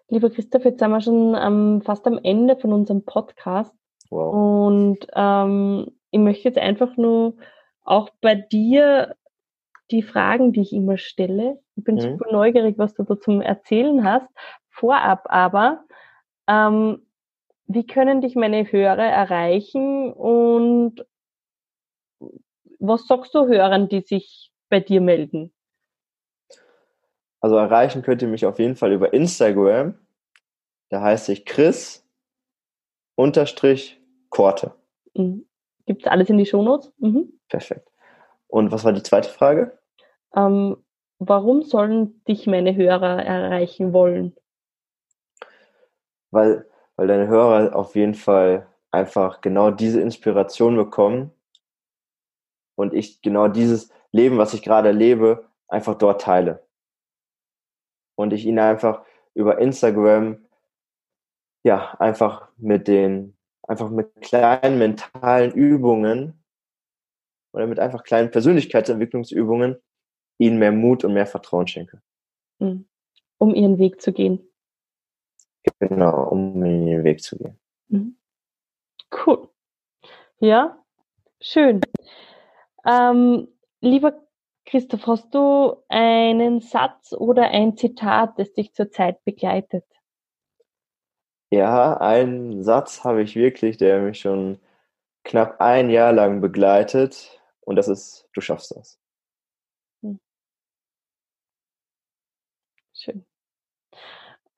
Lieber 0.08 0.30
Christoph, 0.30 0.64
jetzt 0.64 0.78
sind 0.78 0.90
wir 0.90 1.00
schon 1.00 1.34
ähm, 1.34 1.82
fast 1.82 2.06
am 2.06 2.18
Ende 2.22 2.56
von 2.56 2.72
unserem 2.72 3.04
Podcast. 3.04 3.74
Wow. 4.10 4.68
Und 4.68 5.06
ähm, 5.14 5.90
ich 6.10 6.20
möchte 6.20 6.48
jetzt 6.48 6.58
einfach 6.58 6.96
nur 6.96 7.34
auch 7.82 8.10
bei 8.20 8.34
dir 8.34 9.16
die 9.90 10.02
Fragen, 10.02 10.52
die 10.52 10.60
ich 10.60 10.72
immer 10.72 10.98
stelle. 10.98 11.60
Ich 11.76 11.84
bin 11.84 11.96
mhm. 11.96 12.00
super 12.00 12.30
neugierig, 12.30 12.78
was 12.78 12.94
du 12.94 13.04
da 13.04 13.18
zum 13.18 13.40
Erzählen 13.40 14.04
hast. 14.04 14.28
Vorab 14.68 15.24
aber, 15.30 15.84
ähm, 16.46 17.06
wie 17.74 17.86
können 17.86 18.20
dich 18.20 18.34
meine 18.34 18.70
Hörer 18.70 19.04
erreichen 19.04 20.12
und 20.12 21.04
was 22.78 23.06
sagst 23.06 23.34
du 23.34 23.46
Hörern, 23.46 23.88
die 23.88 24.00
sich 24.00 24.52
bei 24.68 24.80
dir 24.80 25.00
melden? 25.00 25.52
Also 27.40 27.56
erreichen 27.56 28.02
könnt 28.02 28.22
ihr 28.22 28.28
mich 28.28 28.46
auf 28.46 28.58
jeden 28.58 28.76
Fall 28.76 28.92
über 28.92 29.12
Instagram. 29.12 29.94
Da 30.90 31.00
heißt 31.00 31.28
ich 31.28 31.44
Chris 31.44 32.06
unterstrich 33.14 34.00
Korte. 34.30 34.74
Mhm. 35.14 35.46
Gibt 35.86 36.02
es 36.02 36.08
alles 36.10 36.30
in 36.30 36.38
die 36.38 36.46
Shownotes? 36.46 36.92
Mhm. 36.98 37.40
Perfekt. 37.48 37.88
Und 38.46 38.70
was 38.70 38.84
war 38.84 38.92
die 38.92 39.02
zweite 39.02 39.28
Frage? 39.28 39.78
Ähm, 40.34 40.76
warum 41.18 41.62
sollen 41.62 42.22
dich 42.24 42.46
meine 42.46 42.76
Hörer 42.76 43.24
erreichen 43.24 43.92
wollen? 43.92 44.36
Weil, 46.30 46.66
weil 46.96 47.08
deine 47.08 47.28
Hörer 47.28 47.74
auf 47.74 47.94
jeden 47.94 48.14
Fall 48.14 48.66
einfach 48.90 49.40
genau 49.40 49.70
diese 49.70 50.00
Inspiration 50.00 50.76
bekommen 50.76 51.32
und 52.76 52.94
ich 52.94 53.22
genau 53.22 53.48
dieses 53.48 53.90
Leben, 54.12 54.38
was 54.38 54.54
ich 54.54 54.62
gerade 54.62 54.92
lebe, 54.92 55.48
einfach 55.68 55.96
dort 55.96 56.20
teile. 56.20 56.66
Und 58.16 58.32
ich 58.32 58.44
ihnen 58.44 58.58
einfach 58.58 59.04
über 59.34 59.58
Instagram 59.58 60.38
ja 61.64 61.94
einfach 61.98 62.48
mit 62.58 62.88
den 62.88 63.36
einfach 63.62 63.90
mit 63.90 64.14
kleinen 64.20 64.78
mentalen 64.78 65.52
Übungen 65.52 66.42
oder 67.54 67.66
mit 67.66 67.78
einfach 67.78 68.02
kleinen 68.02 68.30
Persönlichkeitsentwicklungsübungen 68.30 69.76
ihnen 70.38 70.58
mehr 70.58 70.72
Mut 70.72 71.04
und 71.04 71.14
mehr 71.14 71.26
Vertrauen 71.26 71.68
schenke. 71.68 72.02
Hm. 72.60 72.86
Um 73.38 73.54
ihren 73.54 73.78
Weg 73.78 74.00
zu 74.00 74.12
gehen. 74.12 74.40
Genau, 75.78 76.28
um 76.28 76.62
in 76.64 76.86
ihren 76.86 77.04
Weg 77.04 77.22
zu 77.22 77.36
gehen. 77.38 77.58
Hm. 77.90 78.16
Cool. 79.10 79.48
Ja, 80.38 80.82
schön. 81.40 81.80
Ähm, 82.84 83.48
lieber 83.80 84.14
Christoph, 84.64 85.06
hast 85.06 85.34
du 85.34 85.82
einen 85.88 86.60
Satz 86.60 87.12
oder 87.12 87.48
ein 87.50 87.76
Zitat, 87.76 88.38
das 88.38 88.52
dich 88.52 88.74
zurzeit 88.74 89.24
begleitet? 89.24 89.84
Ja, 91.50 91.98
einen 91.98 92.62
Satz 92.62 93.04
habe 93.04 93.22
ich 93.22 93.36
wirklich, 93.36 93.76
der 93.76 94.00
mich 94.00 94.20
schon 94.20 94.58
knapp 95.24 95.60
ein 95.60 95.90
Jahr 95.90 96.12
lang 96.12 96.40
begleitet. 96.40 97.40
Und 97.60 97.76
das 97.76 97.88
ist, 97.88 98.28
du 98.32 98.40
schaffst 98.40 98.74
das. 98.74 98.98
Hm. 100.02 100.18
Schön. 102.94 103.26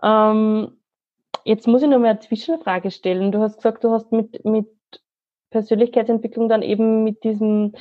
Ähm, 0.02 0.80
jetzt 1.44 1.66
muss 1.66 1.82
ich 1.82 1.88
noch 1.88 1.98
mal 1.98 2.10
eine 2.10 2.20
Zwischenfrage 2.20 2.90
stellen. 2.90 3.32
Du 3.32 3.40
hast 3.40 3.56
gesagt, 3.56 3.84
du 3.84 3.90
hast 3.90 4.12
mit, 4.12 4.44
mit 4.44 4.68
Persönlichkeitsentwicklung 5.50 6.48
dann 6.48 6.62
eben 6.62 7.04
mit 7.04 7.22
diesem 7.24 7.74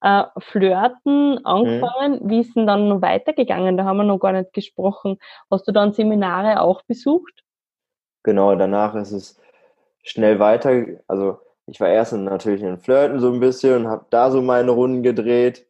äh, 0.00 0.24
Flirten 0.38 1.32
mhm. 1.32 1.40
angefangen. 1.44 2.22
Mhm. 2.22 2.30
Wie 2.30 2.40
ist 2.40 2.56
denn 2.56 2.66
dann 2.66 3.02
weitergegangen? 3.02 3.76
Da 3.76 3.84
haben 3.84 3.98
wir 3.98 4.04
noch 4.04 4.18
gar 4.18 4.32
nicht 4.32 4.52
gesprochen. 4.52 5.18
Hast 5.50 5.66
du 5.68 5.72
dann 5.72 5.92
Seminare 5.92 6.60
auch 6.60 6.82
besucht? 6.82 7.44
Genau, 8.22 8.54
danach 8.54 8.94
ist 8.94 9.12
es 9.12 9.40
schnell 10.02 10.38
weiter. 10.38 10.84
Also 11.06 11.38
ich 11.66 11.80
war 11.80 11.88
erst 11.88 12.12
natürlich 12.14 12.62
in 12.62 12.78
Flirten 12.78 13.20
so 13.20 13.30
ein 13.30 13.40
bisschen 13.40 13.84
und 13.84 13.88
habe 13.88 14.06
da 14.10 14.30
so 14.30 14.40
meine 14.40 14.70
Runden 14.70 15.02
gedreht. 15.02 15.66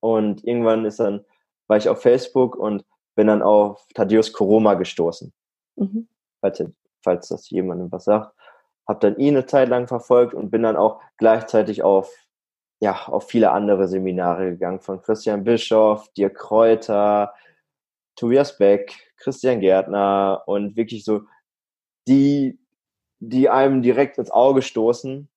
Und 0.00 0.44
irgendwann 0.44 0.84
ist 0.84 0.98
dann, 0.98 1.24
war 1.68 1.76
ich 1.76 1.88
auf 1.88 2.02
Facebook 2.02 2.56
und 2.56 2.84
bin 3.14 3.28
dann 3.28 3.42
auf 3.42 3.86
Thaddeus 3.94 4.32
Koroma 4.32 4.74
gestoßen. 4.74 5.32
Mhm. 5.76 6.08
Falls, 6.44 6.62
falls 7.02 7.28
das 7.28 7.48
jemandem 7.48 7.90
was 7.90 8.04
sagt. 8.04 8.34
Hab 8.86 9.00
dann 9.00 9.16
ihn 9.16 9.34
eine 9.34 9.46
Zeit 9.46 9.70
lang 9.70 9.88
verfolgt 9.88 10.34
und 10.34 10.50
bin 10.50 10.62
dann 10.62 10.76
auch 10.76 11.00
gleichzeitig 11.16 11.82
auf 11.82 12.12
ja, 12.80 13.06
auf 13.06 13.28
viele 13.28 13.50
andere 13.50 13.88
Seminare 13.88 14.50
gegangen, 14.50 14.80
von 14.80 15.00
Christian 15.00 15.42
Bischoff, 15.42 16.12
Dirk 16.12 16.34
Kräuter, 16.36 17.32
Tobias 18.14 18.58
Beck, 18.58 18.94
Christian 19.16 19.60
Gärtner 19.60 20.42
und 20.46 20.76
wirklich 20.76 21.02
so 21.02 21.22
die, 22.06 22.58
die 23.20 23.48
einem 23.48 23.80
direkt 23.80 24.18
ins 24.18 24.30
Auge 24.30 24.60
stoßen. 24.60 25.30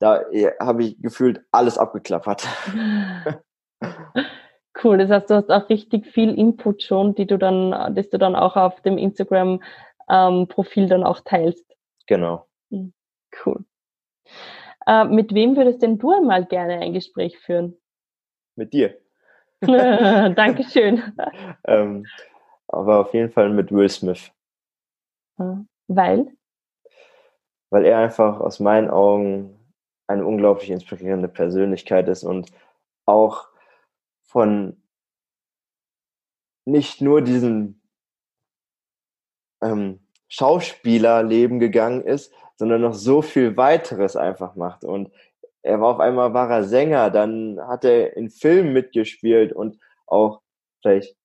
Da 0.00 0.24
habe 0.58 0.84
ich 0.84 1.00
gefühlt 1.00 1.44
alles 1.52 1.78
abgeklappert. 1.78 2.48
Cool, 4.82 4.98
das 4.98 5.08
heißt, 5.08 5.30
du 5.30 5.34
hast 5.34 5.50
auch 5.50 5.70
richtig 5.70 6.06
viel 6.06 6.38
Input 6.38 6.82
schon, 6.82 7.14
die 7.14 7.26
du 7.26 7.38
dann, 7.38 7.94
das 7.94 8.10
du 8.10 8.18
dann 8.18 8.36
auch 8.36 8.56
auf 8.56 8.82
dem 8.82 8.98
Instagram-Profil 8.98 9.66
ähm, 10.08 10.48
dann 10.88 11.04
auch 11.04 11.20
teilst. 11.20 11.64
Genau. 12.06 12.46
Hm, 12.70 12.92
cool. 13.44 13.64
Äh, 14.86 15.04
mit 15.04 15.34
wem 15.34 15.56
würdest 15.56 15.82
denn 15.82 15.98
du 15.98 16.10
einmal 16.10 16.46
gerne 16.46 16.78
ein 16.80 16.92
Gespräch 16.92 17.38
führen? 17.38 17.76
Mit 18.54 18.72
dir. 18.72 18.96
Dankeschön. 19.60 21.02
ähm, 21.64 22.06
aber 22.68 23.00
auf 23.00 23.14
jeden 23.14 23.30
Fall 23.30 23.50
mit 23.50 23.72
Will 23.72 23.88
Smith. 23.88 24.30
Weil? 25.88 26.32
Weil 27.70 27.84
er 27.84 27.98
einfach 27.98 28.40
aus 28.40 28.60
meinen 28.60 28.88
Augen 28.88 29.58
eine 30.06 30.24
unglaublich 30.24 30.70
inspirierende 30.70 31.28
Persönlichkeit 31.28 32.08
ist 32.08 32.24
und 32.24 32.50
auch 33.06 33.48
von 34.24 34.82
nicht 36.64 37.00
nur 37.00 37.22
diesem 37.22 37.80
ähm, 39.62 40.00
Schauspielerleben 40.28 41.58
gegangen 41.58 42.02
ist, 42.02 42.32
sondern 42.56 42.80
noch 42.80 42.94
so 42.94 43.22
viel 43.22 43.56
weiteres 43.56 44.16
einfach 44.16 44.56
macht. 44.56 44.84
Und 44.84 45.10
er 45.62 45.80
war 45.80 45.88
auf 45.94 46.00
einmal 46.00 46.32
war 46.32 46.50
er 46.50 46.64
Sänger, 46.64 47.10
dann 47.10 47.60
hat 47.66 47.84
er 47.84 48.16
in 48.16 48.30
Filmen 48.30 48.72
mitgespielt 48.72 49.52
und 49.52 49.78
auch 50.06 50.40
vielleicht, 50.80 51.16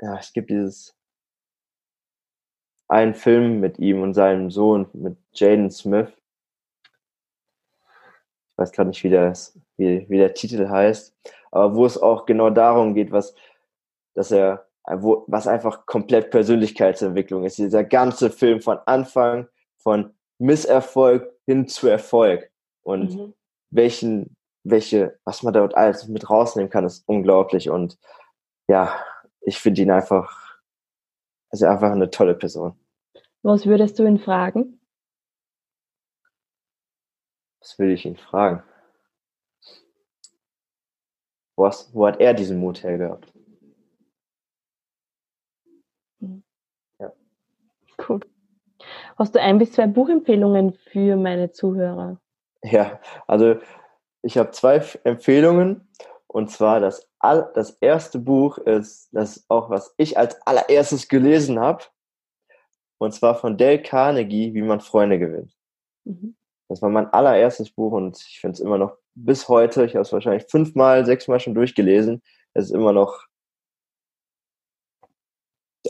ja, 0.00 0.18
es 0.18 0.32
gibt 0.32 0.50
dieses 0.50 0.96
einen 2.88 3.14
Film 3.14 3.60
mit 3.60 3.78
ihm 3.78 4.02
und 4.02 4.14
seinem 4.14 4.50
Sohn, 4.50 4.86
mit 4.92 5.16
Jaden 5.32 5.70
Smith. 5.70 6.08
Ich 8.50 8.58
weiß 8.58 8.72
gerade 8.72 8.90
nicht, 8.90 9.02
wie 9.02 9.08
der, 9.08 9.32
wie, 9.76 10.06
wie 10.10 10.18
der 10.18 10.34
Titel 10.34 10.68
heißt, 10.68 11.16
aber 11.50 11.74
wo 11.74 11.86
es 11.86 11.96
auch 11.96 12.26
genau 12.26 12.50
darum 12.50 12.94
geht, 12.94 13.10
was, 13.10 13.34
dass 14.14 14.30
er, 14.30 14.66
wo, 14.84 15.24
was 15.28 15.46
einfach 15.46 15.86
komplett 15.86 16.30
Persönlichkeitsentwicklung 16.30 17.44
ist. 17.44 17.58
Dieser 17.58 17.84
ganze 17.84 18.30
Film 18.30 18.60
von 18.60 18.78
Anfang, 18.86 19.48
von 19.76 20.14
Misserfolg 20.38 21.32
hin 21.46 21.68
zu 21.68 21.88
Erfolg. 21.88 22.50
Und 22.82 23.14
mhm. 23.14 23.34
welchen, 23.70 24.36
welche, 24.64 25.18
was 25.24 25.42
man 25.42 25.52
dort 25.52 25.76
alles 25.76 26.08
mit 26.08 26.28
rausnehmen 26.28 26.70
kann, 26.70 26.84
ist 26.84 27.04
unglaublich. 27.06 27.70
Und 27.70 27.98
ja, 28.68 28.98
ich 29.40 29.58
finde 29.58 29.82
ihn 29.82 29.90
einfach, 29.90 30.60
also 31.50 31.66
einfach 31.66 31.92
eine 31.92 32.10
tolle 32.10 32.34
Person. 32.34 32.76
Was 33.42 33.66
würdest 33.66 33.98
du 33.98 34.04
ihn 34.04 34.18
fragen? 34.18 34.80
Was 37.60 37.78
würde 37.78 37.92
ich 37.92 38.04
ihn 38.04 38.16
fragen? 38.16 38.62
Was, 41.56 41.94
wo 41.94 42.06
hat 42.06 42.18
er 42.18 42.34
diesen 42.34 42.58
Mut 42.58 42.82
hergehabt? 42.82 43.32
Mhm. 46.20 46.42
Ja. 46.98 47.12
Cool. 48.08 48.20
Hast 49.18 49.34
du 49.34 49.40
ein 49.40 49.58
bis 49.58 49.72
zwei 49.72 49.86
Buchempfehlungen 49.86 50.72
für 50.72 51.16
meine 51.16 51.50
Zuhörer? 51.50 52.20
Ja, 52.62 53.00
also 53.26 53.56
ich 54.22 54.38
habe 54.38 54.50
zwei 54.52 54.82
Empfehlungen. 55.04 55.88
Und 56.26 56.50
zwar 56.50 56.80
das, 56.80 57.06
all, 57.18 57.50
das 57.54 57.72
erste 57.80 58.18
Buch 58.18 58.56
ist 58.58 59.10
das 59.12 59.44
auch, 59.48 59.68
was 59.68 59.92
ich 59.98 60.16
als 60.16 60.40
allererstes 60.46 61.08
gelesen 61.08 61.60
habe. 61.60 61.84
Und 62.98 63.12
zwar 63.12 63.34
von 63.34 63.58
Dale 63.58 63.82
Carnegie, 63.82 64.54
wie 64.54 64.62
man 64.62 64.80
Freunde 64.80 65.18
gewinnt. 65.18 65.52
Mhm. 66.04 66.36
Das 66.68 66.80
war 66.80 66.88
mein 66.88 67.12
allererstes 67.12 67.70
Buch 67.70 67.92
und 67.92 68.16
ich 68.16 68.40
finde 68.40 68.54
es 68.54 68.60
immer 68.60 68.78
noch 68.78 68.96
bis 69.14 69.48
heute, 69.48 69.84
ich 69.84 69.94
habe 69.94 70.02
es 70.02 70.12
wahrscheinlich 70.12 70.46
fünfmal, 70.48 71.04
sechsmal 71.04 71.38
schon 71.38 71.54
durchgelesen. 71.54 72.22
Es 72.54 72.66
ist 72.66 72.70
immer 72.70 72.92
noch 72.92 73.26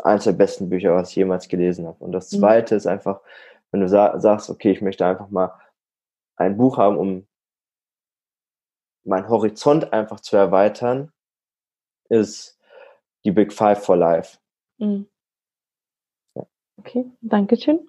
eines 0.03 0.25
der 0.25 0.33
besten 0.33 0.69
Bücher, 0.69 0.95
was 0.95 1.11
ich 1.11 1.17
jemals 1.17 1.49
gelesen 1.49 1.87
habe. 1.87 2.03
Und 2.05 2.13
das 2.13 2.31
mhm. 2.33 2.39
zweite 2.39 2.75
mhm. 2.75 2.79
ist 2.79 2.87
einfach, 2.87 3.21
wenn 3.71 3.81
du 3.81 3.89
sa 3.89 4.19
sagst, 4.21 4.51
okay, 4.51 4.73
ich 4.73 4.83
möchte 4.83 5.07
einfach 5.07 5.31
mal 5.31 5.53
ein 6.37 6.57
Buch 6.57 6.79
haben, 6.79 6.97
um 6.97 7.27
meinen 9.05 9.29
Horizont 9.29 9.93
einfach 9.93 10.21
zu 10.21 10.37
erweitern, 10.37 11.13
ist 12.09 12.59
die 13.25 13.31
Big 13.31 13.53
Five 13.53 13.85
for 13.85 13.97
Life. 13.97 14.39
Mhm. 14.79 15.07
Ja. 16.35 16.47
Okay, 16.79 17.11
danke 17.21 17.57
schön. 17.57 17.89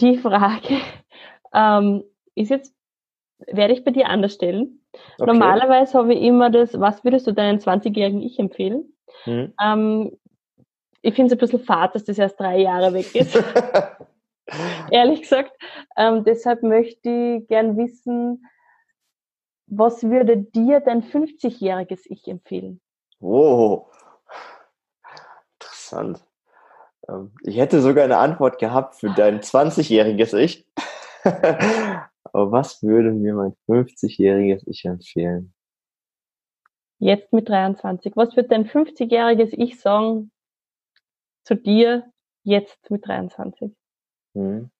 Die 0.00 0.18
Frage 0.18 0.78
ähm, 1.52 2.04
ist 2.34 2.50
jetzt, 2.50 2.74
werde 3.46 3.74
ich 3.74 3.84
bei 3.84 3.90
dir 3.90 4.08
anders 4.08 4.34
stellen. 4.34 4.80
Okay. 5.18 5.26
Normalerweise 5.26 5.98
habe 5.98 6.14
ich 6.14 6.22
immer 6.22 6.50
das, 6.50 6.78
was 6.78 7.02
würdest 7.04 7.26
du 7.26 7.32
deinem 7.32 7.58
20-jährigen 7.58 8.22
Ich 8.22 8.38
empfehlen? 8.38 8.92
Mhm. 9.26 9.54
Ähm, 9.62 10.18
ich 11.02 11.14
finde 11.14 11.34
es 11.34 11.38
ein 11.38 11.40
bisschen 11.40 11.64
fad, 11.64 11.94
dass 11.94 12.04
das 12.04 12.18
erst 12.18 12.38
drei 12.38 12.58
Jahre 12.58 12.94
weg 12.94 13.14
ist. 13.14 13.36
Ehrlich 14.90 15.22
gesagt. 15.22 15.52
Ähm, 15.96 16.24
deshalb 16.24 16.62
möchte 16.62 17.08
ich 17.40 17.48
gern 17.48 17.76
wissen, 17.76 18.46
was 19.66 20.02
würde 20.02 20.36
dir 20.36 20.80
dein 20.80 21.02
50-jähriges 21.02 22.02
Ich 22.04 22.28
empfehlen? 22.28 22.80
Oh, 23.20 23.86
interessant. 25.54 26.22
Ähm, 27.08 27.32
ich 27.42 27.56
hätte 27.56 27.80
sogar 27.80 28.04
eine 28.04 28.18
Antwort 28.18 28.58
gehabt 28.58 28.96
für 28.96 29.10
dein 29.10 29.40
20-jähriges 29.40 30.34
Ich. 30.34 30.66
Aber 31.24 32.52
was 32.52 32.82
würde 32.82 33.12
mir 33.12 33.34
mein 33.34 33.54
50-jähriges 33.68 34.62
Ich 34.66 34.84
empfehlen? 34.84 35.54
Jetzt 37.02 37.32
mit 37.32 37.48
23. 37.48 38.16
Was 38.16 38.36
wird 38.36 38.52
dein 38.52 38.64
50-jähriges 38.64 39.52
Ich 39.52 39.80
sagen 39.80 40.30
zu 41.44 41.56
dir 41.56 42.10
jetzt 42.44 42.90
mit 42.90 43.06
23? 43.06 43.72
Hm. 44.34 44.70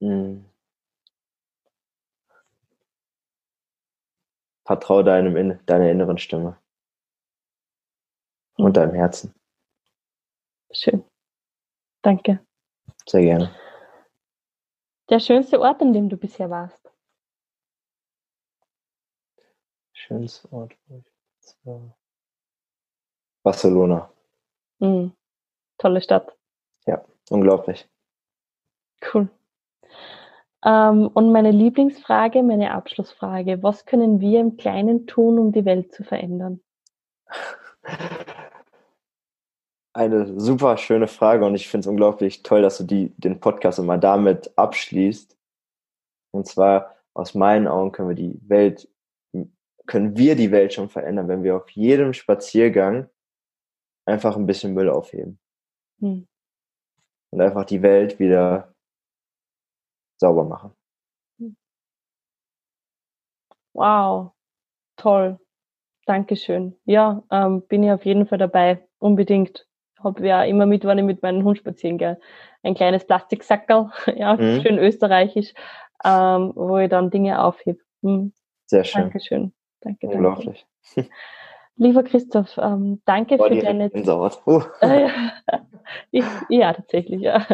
Hm. 0.00 0.44
Vertraue 4.64 5.04
deinem, 5.04 5.60
deiner 5.66 5.90
inneren 5.90 6.18
Stimme 6.18 6.58
und 8.56 8.66
hm. 8.66 8.72
deinem 8.72 8.94
Herzen. 8.94 9.34
Schön. 10.72 11.04
Danke. 12.02 12.44
Sehr 13.06 13.22
gerne. 13.22 13.54
Der 15.10 15.20
schönste 15.20 15.60
Ort, 15.60 15.80
an 15.80 15.92
dem 15.92 16.08
du 16.08 16.16
bisher 16.16 16.50
warst? 16.50 16.93
Schönster 20.06 20.52
Ort, 20.52 20.76
wo 20.86 20.98
ich 20.98 21.12
jetzt 21.36 21.56
war. 21.64 21.96
Barcelona. 23.42 24.10
Mhm. 24.78 25.12
Tolle 25.78 26.02
Stadt. 26.02 26.36
Ja, 26.86 27.02
unglaublich. 27.30 27.88
Cool. 29.12 29.30
Ähm, 30.62 31.08
und 31.08 31.32
meine 31.32 31.52
Lieblingsfrage, 31.52 32.42
meine 32.42 32.72
Abschlussfrage. 32.72 33.62
Was 33.62 33.86
können 33.86 34.20
wir 34.20 34.40
im 34.40 34.58
Kleinen 34.58 35.06
tun, 35.06 35.38
um 35.38 35.52
die 35.52 35.64
Welt 35.64 35.94
zu 35.94 36.04
verändern? 36.04 36.60
Eine 39.94 40.38
super 40.38 40.76
schöne 40.76 41.06
Frage 41.06 41.46
und 41.46 41.54
ich 41.54 41.68
finde 41.68 41.82
es 41.82 41.86
unglaublich 41.86 42.42
toll, 42.42 42.60
dass 42.62 42.78
du 42.78 42.84
die, 42.84 43.14
den 43.16 43.40
Podcast 43.40 43.78
immer 43.78 43.96
damit 43.96 44.52
abschließt. 44.58 45.34
Und 46.32 46.46
zwar 46.46 46.96
aus 47.14 47.34
meinen 47.34 47.68
Augen 47.68 47.92
können 47.92 48.08
wir 48.08 48.16
die 48.16 48.38
Welt 48.48 48.88
können 49.86 50.16
wir 50.16 50.36
die 50.36 50.50
Welt 50.50 50.72
schon 50.72 50.88
verändern, 50.88 51.28
wenn 51.28 51.42
wir 51.42 51.56
auf 51.56 51.70
jedem 51.70 52.12
Spaziergang 52.12 53.08
einfach 54.06 54.36
ein 54.36 54.46
bisschen 54.46 54.74
Müll 54.74 54.88
aufheben. 54.88 55.38
Hm. 56.00 56.26
Und 57.30 57.40
einfach 57.40 57.64
die 57.64 57.82
Welt 57.82 58.18
wieder 58.18 58.74
sauber 60.18 60.44
machen. 60.44 60.72
Hm. 61.38 61.56
Wow, 63.72 64.32
toll. 64.96 65.38
Dankeschön. 66.06 66.76
Ja, 66.84 67.22
ähm, 67.30 67.66
bin 67.66 67.82
ich 67.82 67.90
auf 67.90 68.04
jeden 68.04 68.26
Fall 68.26 68.38
dabei. 68.38 68.86
Unbedingt. 68.98 69.66
Habe 69.98 70.26
ja 70.26 70.44
immer 70.44 70.66
mit, 70.66 70.84
wenn 70.84 70.98
ich 70.98 71.04
mit 71.04 71.22
meinem 71.22 71.44
Hund 71.44 71.56
spazieren 71.56 71.96
gehe. 71.96 72.20
Ein 72.62 72.74
kleines 72.74 73.06
Plastiksackerl, 73.06 73.90
ja, 74.16 74.36
mhm. 74.36 74.60
schön 74.60 74.78
österreichisch, 74.78 75.54
ähm, 76.04 76.52
wo 76.54 76.76
ich 76.76 76.90
dann 76.90 77.10
Dinge 77.10 77.42
aufhebe. 77.42 77.80
Hm. 78.02 78.34
Sehr 78.66 78.84
schön. 78.84 79.02
Dankeschön. 79.02 79.54
Danke, 79.84 80.08
Unglaublich. 80.08 80.66
Danke. 80.94 81.10
Lieber 81.76 82.04
Christoph, 82.04 82.56
ähm, 82.56 83.02
danke 83.04 83.36
War 83.38 83.48
für 83.48 83.58
deine. 83.58 83.90
Uh. 86.12 86.22
ja, 86.48 86.72
tatsächlich, 86.72 87.20
ja. 87.20 87.44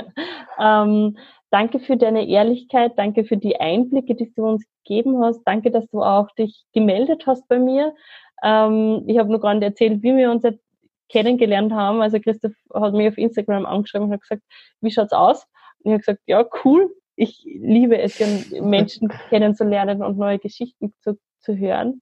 Ähm, 0.58 1.16
danke 1.50 1.78
für 1.80 1.96
deine 1.96 2.28
Ehrlichkeit, 2.28 2.98
danke 2.98 3.24
für 3.24 3.38
die 3.38 3.58
Einblicke, 3.58 4.14
die 4.14 4.30
du 4.34 4.46
uns 4.46 4.66
gegeben 4.84 5.22
hast. 5.24 5.42
Danke, 5.44 5.70
dass 5.70 5.88
du 5.88 6.02
auch 6.02 6.30
dich 6.32 6.64
gemeldet 6.74 7.26
hast 7.26 7.48
bei 7.48 7.58
mir. 7.58 7.94
Ähm, 8.42 9.04
ich 9.06 9.18
habe 9.18 9.30
nur 9.30 9.40
gerade 9.40 9.64
erzählt, 9.64 10.02
wie 10.02 10.16
wir 10.16 10.30
uns 10.30 10.42
jetzt 10.42 10.62
kennengelernt 11.08 11.72
haben. 11.72 12.00
Also 12.00 12.20
Christoph 12.20 12.52
hat 12.72 12.94
mich 12.94 13.08
auf 13.08 13.18
Instagram 13.18 13.66
angeschrieben 13.66 14.08
und 14.08 14.12
hat 14.12 14.22
gesagt, 14.22 14.42
wie 14.80 14.90
schaut's 14.90 15.12
aus? 15.12 15.46
Und 15.82 15.86
ich 15.86 15.92
habe 15.92 15.98
gesagt, 15.98 16.20
ja, 16.26 16.44
cool. 16.64 16.94
Ich 17.16 17.42
liebe 17.44 17.98
es, 17.98 18.18
Menschen 18.60 19.08
kennenzulernen 19.28 20.02
und 20.02 20.16
neue 20.16 20.38
Geschichten 20.38 20.94
zu, 21.00 21.18
zu 21.40 21.56
hören. 21.56 22.00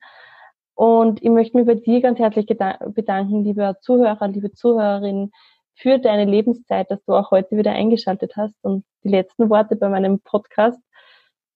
Und 0.75 1.23
ich 1.23 1.31
möchte 1.31 1.57
mich 1.57 1.67
bei 1.67 1.75
dir 1.75 2.01
ganz 2.01 2.19
herzlich 2.19 2.47
bedanken, 2.47 3.43
liebe 3.43 3.77
Zuhörer, 3.81 4.29
liebe 4.29 4.53
Zuhörerinnen, 4.53 5.33
für 5.75 5.99
deine 5.99 6.25
Lebenszeit, 6.25 6.91
dass 6.91 7.05
du 7.05 7.15
auch 7.15 7.31
heute 7.31 7.57
wieder 7.57 7.73
eingeschaltet 7.73 8.37
hast. 8.37 8.57
Und 8.63 8.85
die 9.05 9.09
letzten 9.09 9.49
Worte 9.51 9.77
bei 9.77 9.89
meinem 9.89 10.21
Podcast 10.21 10.81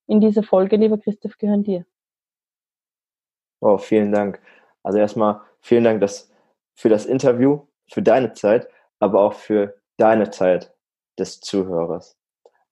in 0.06 0.20
dieser 0.20 0.42
Folge, 0.42 0.76
lieber 0.76 0.98
Christoph, 0.98 1.38
gehören 1.38 1.64
dir. 1.64 1.84
Oh, 3.60 3.78
vielen 3.78 4.12
Dank. 4.12 4.40
Also 4.82 4.98
erstmal 4.98 5.40
vielen 5.60 5.84
Dank 5.84 6.00
dass, 6.00 6.32
für 6.74 6.88
das 6.88 7.06
Interview, 7.06 7.66
für 7.88 8.02
deine 8.02 8.32
Zeit, 8.32 8.68
aber 8.98 9.20
auch 9.20 9.34
für 9.34 9.76
deine 9.96 10.30
Zeit 10.30 10.74
des 11.18 11.40
Zuhörers. 11.40 12.18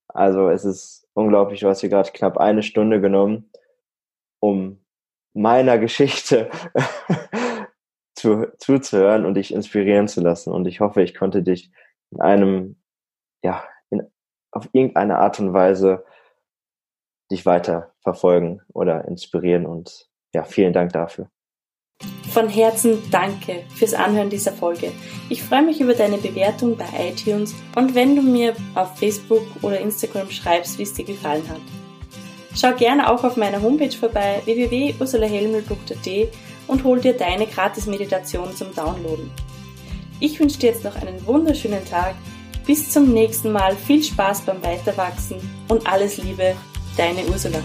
Also 0.09 0.49
es 0.49 0.65
ist 0.65 1.09
unglaublich, 1.15 1.61
du 1.61 1.69
hast 1.69 1.81
hier 1.81 1.91
gerade 1.91 2.11
knapp 2.11 2.39
eine 2.39 2.63
Stunde 2.63 3.01
genommen, 3.01 3.51
um 4.41 4.85
meiner 5.41 5.79
Geschichte 5.79 6.51
zu, 8.15 8.53
zuzuhören 8.59 9.25
und 9.25 9.35
dich 9.35 9.53
inspirieren 9.53 10.09
zu 10.09 10.21
lassen. 10.21 10.53
Und 10.53 10.67
ich 10.67 10.81
hoffe, 10.81 11.03
ich 11.03 11.15
konnte 11.15 11.43
dich 11.43 11.71
in 12.11 12.21
einem, 12.21 12.83
ja, 13.43 13.65
in, 13.89 14.03
auf 14.53 14.69
irgendeine 14.73 15.19
Art 15.19 15.41
und 15.41 15.53
Weise 15.53 16.05
dich 17.31 17.47
weiter 17.47 17.95
verfolgen 18.03 18.61
oder 18.73 19.07
inspirieren. 19.07 19.67
Und 19.67 20.09
ja, 20.35 20.45
vielen 20.45 20.73
Dank 20.73 20.93
dafür. 20.93 21.31
Von 22.33 22.49
Herzen 22.49 22.99
danke 23.11 23.65
fürs 23.75 23.93
Anhören 23.93 24.31
dieser 24.31 24.53
Folge. 24.53 24.93
Ich 25.29 25.43
freue 25.43 25.63
mich 25.63 25.81
über 25.81 25.95
deine 25.95 26.17
Bewertung 26.17 26.77
bei 26.77 26.87
iTunes 26.99 27.55
und 27.77 27.95
wenn 27.95 28.17
du 28.17 28.23
mir 28.23 28.55
auf 28.75 28.99
Facebook 28.99 29.43
oder 29.63 29.81
Instagram 29.81 30.31
schreibst, 30.31 30.79
wie 30.79 30.85
es 30.85 30.95
dir 30.95 31.05
gefallen 31.05 31.47
hat. 31.49 31.61
Schau 32.55 32.73
gerne 32.75 33.11
auch 33.11 33.25
auf 33.25 33.37
meiner 33.37 33.63
Homepage 33.63 33.97
vorbei 33.97 34.43
www.ursulahelmel.at 34.45 36.29
und 36.67 36.85
hol 36.85 37.01
dir 37.01 37.15
deine 37.15 37.47
Gratis-Meditation 37.47 38.55
zum 38.55 38.75
Downloaden. 38.75 39.31
Ich 40.19 40.39
wünsche 40.39 40.59
dir 40.59 40.71
jetzt 40.71 40.85
noch 40.85 40.97
einen 40.97 41.25
wunderschönen 41.27 41.85
Tag. 41.85 42.15
Bis 42.67 42.91
zum 42.91 43.13
nächsten 43.13 43.53
Mal. 43.53 43.75
Viel 43.75 44.03
Spaß 44.03 44.43
beim 44.43 44.63
Weiterwachsen 44.63 45.39
und 45.69 45.87
alles 45.87 46.19
Liebe, 46.19 46.55
deine 46.97 47.25
Ursula. 47.27 47.61